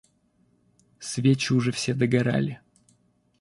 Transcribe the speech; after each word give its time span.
Свечи 0.97 1.53
уже 1.53 1.71
все 1.71 1.93
догорали. 1.93 2.59